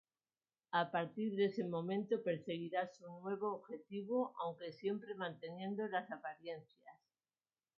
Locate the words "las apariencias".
5.89-6.97